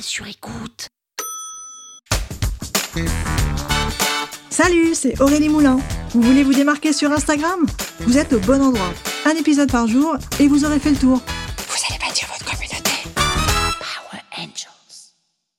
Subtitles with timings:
[0.00, 0.88] Sur écoute.
[4.50, 5.78] Salut, c'est Aurélie Moulin.
[6.10, 7.66] Vous voulez vous démarquer sur Instagram?
[8.00, 8.92] Vous êtes au bon endroit.
[9.24, 11.18] Un épisode par jour et vous aurez fait le tour.
[11.18, 12.90] Vous allez bâtir votre communauté.
[13.14, 15.14] Power Angels.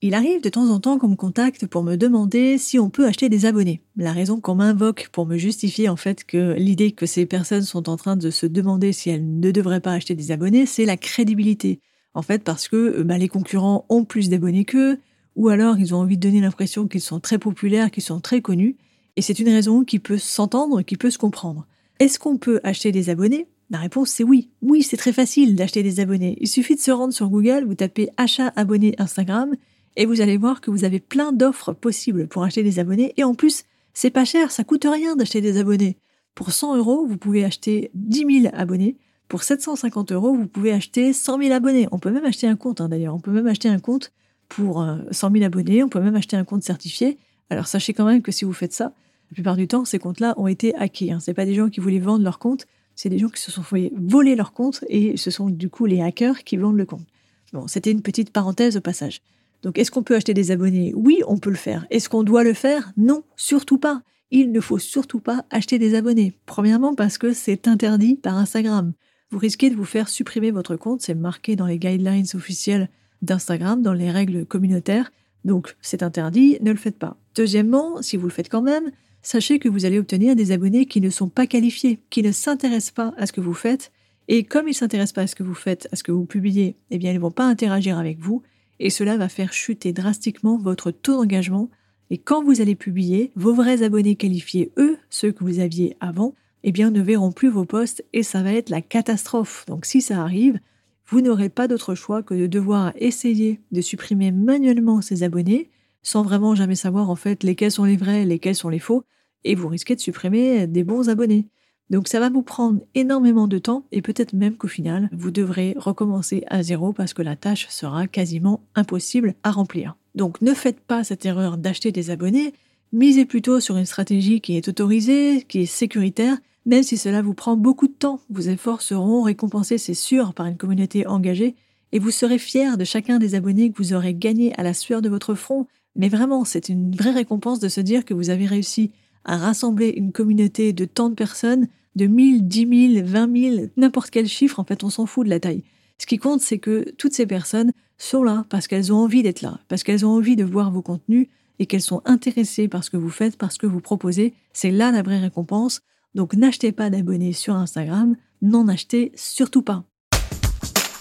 [0.00, 3.06] Il arrive de temps en temps qu'on me contacte pour me demander si on peut
[3.06, 3.82] acheter des abonnés.
[3.96, 7.88] La raison qu'on m'invoque pour me justifier en fait que l'idée que ces personnes sont
[7.88, 10.96] en train de se demander si elles ne devraient pas acheter des abonnés, c'est la
[10.96, 11.80] crédibilité.
[12.14, 14.98] En fait, parce que euh, bah, les concurrents ont plus d'abonnés qu'eux,
[15.36, 18.40] ou alors ils ont envie de donner l'impression qu'ils sont très populaires, qu'ils sont très
[18.40, 18.76] connus,
[19.16, 21.66] et c'est une raison qui peut s'entendre, qui peut se comprendre.
[21.98, 23.46] Est-ce qu'on peut acheter des abonnés?
[23.70, 24.50] La réponse c'est oui.
[24.62, 26.36] Oui, c'est très facile d'acheter des abonnés.
[26.40, 29.54] Il suffit de se rendre sur Google, vous tapez achat abonné Instagram,
[29.96, 33.24] et vous allez voir que vous avez plein d'offres possibles pour acheter des abonnés, et
[33.24, 33.64] en plus,
[33.94, 35.96] c'est pas cher, ça coûte rien d'acheter des abonnés.
[36.34, 38.96] Pour 100 euros, vous pouvez acheter 10 000 abonnés,
[39.30, 41.86] pour 750 euros, vous pouvez acheter 100 000 abonnés.
[41.92, 43.14] On peut même acheter un compte, hein, d'ailleurs.
[43.14, 44.12] On peut même acheter un compte
[44.48, 45.84] pour 100 euh, 000 abonnés.
[45.84, 47.16] On peut même acheter un compte certifié.
[47.48, 48.92] Alors sachez quand même que si vous faites ça,
[49.30, 51.12] la plupart du temps, ces comptes-là ont été hackés.
[51.12, 51.20] Hein.
[51.20, 53.62] Ce pas des gens qui voulaient vendre leur compte, c'est des gens qui se sont
[53.62, 57.06] fait voler leur compte et ce sont du coup les hackers qui vendent le compte.
[57.52, 59.22] Bon, c'était une petite parenthèse au passage.
[59.62, 60.92] Donc, est-ce qu'on peut acheter des abonnés?
[60.96, 61.86] Oui, on peut le faire.
[61.90, 62.92] Est-ce qu'on doit le faire?
[62.96, 64.02] Non, surtout pas.
[64.32, 66.32] Il ne faut surtout pas acheter des abonnés.
[66.46, 68.92] Premièrement parce que c'est interdit par Instagram
[69.30, 71.02] vous risquez de vous faire supprimer votre compte.
[71.02, 72.88] C'est marqué dans les guidelines officielles
[73.22, 75.12] d'Instagram, dans les règles communautaires.
[75.44, 77.16] Donc c'est interdit, ne le faites pas.
[77.34, 78.90] Deuxièmement, si vous le faites quand même,
[79.22, 82.92] sachez que vous allez obtenir des abonnés qui ne sont pas qualifiés, qui ne s'intéressent
[82.92, 83.92] pas à ce que vous faites.
[84.28, 86.24] Et comme ils ne s'intéressent pas à ce que vous faites, à ce que vous
[86.24, 88.42] publiez, eh bien ils ne vont pas interagir avec vous.
[88.78, 91.70] Et cela va faire chuter drastiquement votre taux d'engagement.
[92.10, 96.34] Et quand vous allez publier, vos vrais abonnés qualifiés, eux, ceux que vous aviez avant,
[96.64, 99.64] eh bien, ne verront plus vos posts et ça va être la catastrophe.
[99.66, 100.58] Donc, si ça arrive,
[101.06, 105.70] vous n'aurez pas d'autre choix que de devoir essayer de supprimer manuellement ces abonnés
[106.02, 109.04] sans vraiment jamais savoir en fait lesquels sont les vrais, lesquels sont les faux,
[109.44, 111.46] et vous risquez de supprimer des bons abonnés.
[111.88, 115.74] Donc ça va vous prendre énormément de temps et peut-être même qu'au final, vous devrez
[115.76, 119.96] recommencer à zéro parce que la tâche sera quasiment impossible à remplir.
[120.14, 122.54] Donc ne faites pas cette erreur d'acheter des abonnés,
[122.92, 127.34] misez plutôt sur une stratégie qui est autorisée, qui est sécuritaire même si cela vous
[127.34, 131.54] prend beaucoup de temps, vos efforts seront récompensés, c'est sûr, par une communauté engagée,
[131.92, 135.02] et vous serez fier de chacun des abonnés que vous aurez gagné à la sueur
[135.02, 135.66] de votre front.
[135.96, 138.92] Mais vraiment, c'est une vraie récompense de se dire que vous avez réussi
[139.24, 141.66] à rassembler une communauté de tant de personnes,
[141.96, 145.30] de 1000, 10 000, 20 000, n'importe quel chiffre, en fait, on s'en fout de
[145.30, 145.64] la taille.
[145.98, 149.42] Ce qui compte, c'est que toutes ces personnes sont là parce qu'elles ont envie d'être
[149.42, 151.28] là, parce qu'elles ont envie de voir vos contenus
[151.58, 154.32] et qu'elles sont intéressées par ce que vous faites, par ce que vous proposez.
[154.54, 155.82] C'est là la vraie récompense.
[156.14, 159.84] Donc n'achetez pas d'abonnés sur Instagram, n'en achetez surtout pas.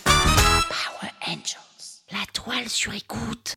[0.06, 3.56] Power Angels, la toile sur écoute.